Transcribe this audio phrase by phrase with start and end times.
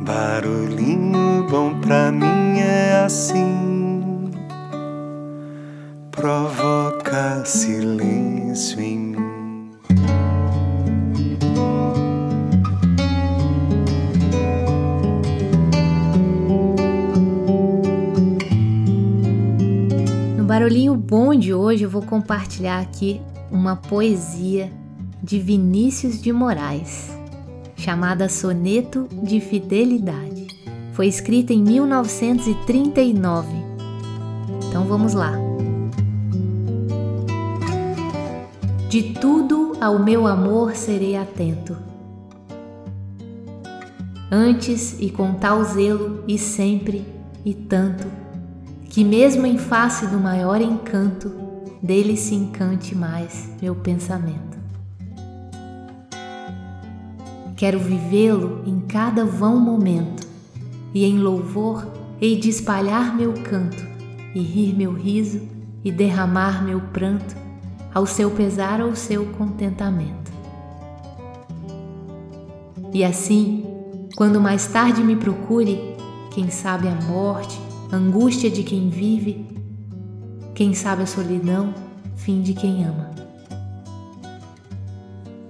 [0.00, 4.30] Barulhinho bom pra mim é assim,
[6.12, 9.70] provoca silêncio em mim.
[20.36, 23.20] No barulhinho bom de hoje eu vou compartilhar aqui
[23.50, 24.70] uma poesia
[25.20, 27.17] de Vinícius de Moraes
[27.78, 30.48] chamada Soneto de Fidelidade.
[30.92, 33.48] Foi escrita em 1939.
[34.68, 35.32] Então vamos lá.
[38.90, 41.76] De tudo ao meu amor serei atento.
[44.30, 47.06] Antes e com tal zelo e sempre
[47.44, 48.06] e tanto,
[48.90, 51.32] que mesmo em face do maior encanto,
[51.82, 54.57] dele se encante mais meu pensamento.
[57.58, 60.24] Quero vivê-lo em cada vão momento,
[60.94, 61.88] e em louvor
[62.20, 63.84] hei de espalhar meu canto,
[64.32, 65.40] e rir meu riso,
[65.84, 67.34] e derramar meu pranto,
[67.92, 70.30] ao seu pesar ou seu contentamento.
[72.94, 73.66] E assim,
[74.14, 75.80] quando mais tarde me procure,
[76.30, 77.58] quem sabe a morte,
[77.92, 79.44] angústia de quem vive,
[80.54, 81.74] quem sabe a solidão,
[82.14, 83.27] fim de quem ama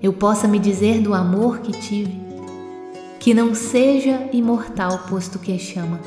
[0.02, 2.20] eu possa me dizer do amor que tive,
[3.18, 5.98] que não seja imortal posto que chama,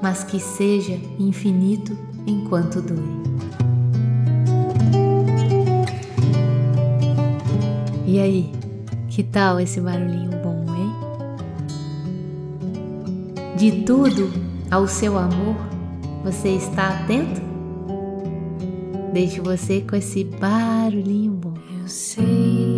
[0.00, 3.28] mas que seja infinito enquanto dure.
[8.06, 8.52] E aí,
[9.08, 10.92] que tal esse barulhinho bom, hein?
[13.56, 14.30] De tudo
[14.70, 15.56] ao seu amor,
[16.24, 17.42] você está atento?
[19.12, 21.54] Deixo você com esse barulhinho bom.
[21.82, 22.77] Eu sei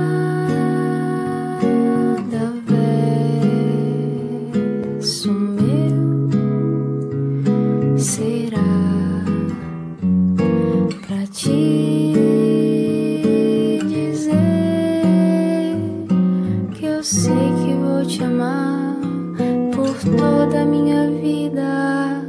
[20.51, 22.25] toda a minha vida.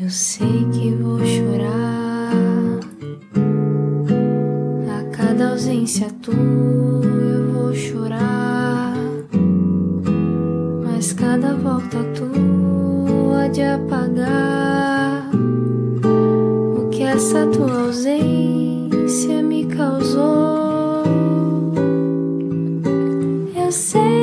[0.00, 2.32] Eu sei que vou chorar
[4.88, 6.34] a cada ausência tua.
[6.34, 8.94] Eu vou chorar,
[10.82, 15.30] mas cada volta tua de apagar
[16.78, 21.04] o que essa tua ausência me causou.
[23.54, 24.19] Eu sei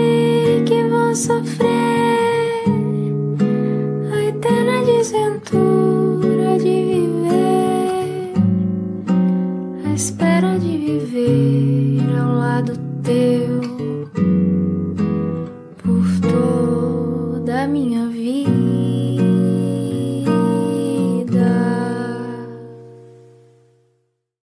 [5.08, 8.34] desventura de viver,
[9.86, 12.74] a espera de viver ao lado
[13.04, 13.62] teu
[15.78, 18.77] por toda a minha vida.